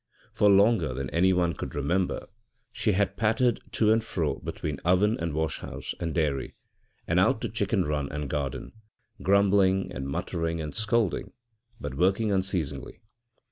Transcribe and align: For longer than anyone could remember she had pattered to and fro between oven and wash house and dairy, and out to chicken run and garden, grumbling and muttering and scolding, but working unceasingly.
For 0.33 0.49
longer 0.49 0.95
than 0.95 1.11
anyone 1.11 1.53
could 1.53 1.75
remember 1.75 2.25
she 2.71 2.93
had 2.93 3.17
pattered 3.17 3.59
to 3.73 3.91
and 3.93 4.03
fro 4.03 4.37
between 4.39 4.79
oven 4.83 5.15
and 5.19 5.31
wash 5.31 5.59
house 5.59 5.93
and 5.99 6.11
dairy, 6.15 6.55
and 7.07 7.19
out 7.19 7.39
to 7.41 7.49
chicken 7.49 7.85
run 7.85 8.11
and 8.11 8.27
garden, 8.27 8.71
grumbling 9.21 9.91
and 9.93 10.07
muttering 10.07 10.59
and 10.59 10.73
scolding, 10.73 11.33
but 11.79 11.93
working 11.93 12.31
unceasingly. 12.31 12.99